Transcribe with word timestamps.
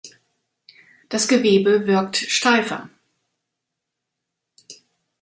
Das 1.09 1.27
Gewebe 1.27 1.85
wirkt 1.85 2.17
steifer. 2.17 2.89